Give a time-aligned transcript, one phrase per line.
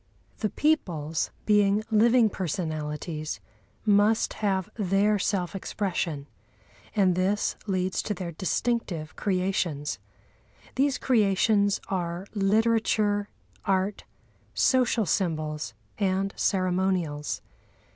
[0.39, 3.39] The peoples, being living personalities,
[3.85, 6.25] must have their self expression,
[6.95, 9.99] and this leads to their distinctive creations.
[10.73, 13.29] These creations are literature,
[13.63, 14.05] art,
[14.55, 17.43] social symbols and ceremonials.